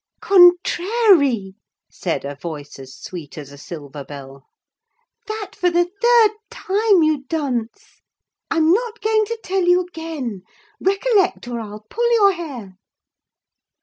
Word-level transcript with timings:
"Con 0.19 0.53
trary!" 0.63 1.53
said 1.91 2.25
a 2.25 2.33
voice 2.33 2.79
as 2.79 2.97
sweet 2.99 3.37
as 3.37 3.51
a 3.51 3.55
silver 3.59 4.03
bell. 4.03 4.47
"That 5.27 5.55
for 5.55 5.69
the 5.69 5.91
third 6.01 6.31
time, 6.49 7.03
you 7.03 7.23
dunce! 7.25 8.01
I'm 8.49 8.71
not 8.73 8.99
going 9.01 9.25
to 9.25 9.37
tell 9.43 9.61
you 9.65 9.79
again. 9.81 10.41
Recollect, 10.79 11.47
or 11.47 11.59
I'll 11.59 11.85
pull 11.87 12.11
your 12.15 12.31
hair!" 12.31 12.79